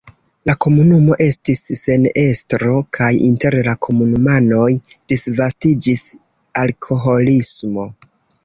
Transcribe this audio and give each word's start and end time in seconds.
La 0.49 0.53
komunumo 0.63 1.17
estis 1.25 1.59
sen 1.79 2.07
estro 2.21 2.73
kaj 2.99 3.11
inter 3.27 3.57
la 3.69 3.75
komunumanoj 3.89 4.73
disvastiĝis 5.13 6.03
alkoholismo. 6.67 7.91